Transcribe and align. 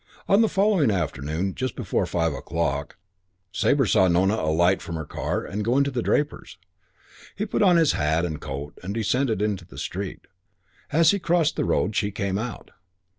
On 0.27 0.41
the 0.41 0.49
following 0.49 0.89
afternoon, 0.89 1.53
just 1.53 1.75
before 1.75 2.07
five 2.07 2.33
o'clock, 2.33 2.97
Sabre 3.51 3.85
saw 3.85 4.07
Nona 4.07 4.33
alight 4.37 4.81
from 4.81 4.95
her 4.95 5.05
car 5.05 5.45
and 5.45 5.63
go 5.63 5.77
into 5.77 5.91
the 5.91 6.01
draper's. 6.01 6.57
He 7.35 7.45
put 7.45 7.61
on 7.61 7.77
his 7.77 7.91
hat 7.91 8.25
and 8.25 8.41
coat 8.41 8.79
and 8.81 8.95
descended 8.95 9.43
into 9.43 9.63
the 9.63 9.77
street. 9.77 10.25
As 10.91 11.11
he 11.11 11.19
crossed 11.19 11.55
the 11.55 11.65
road 11.65 11.95
she 11.95 12.09
came 12.09 12.39
out. 12.39 12.71